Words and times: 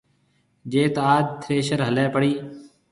جيٿ 0.73 0.95
آج 1.11 1.23
ٿريشر 1.43 1.79
هليَ 1.87 2.05
پڙِي۔ 2.13 2.33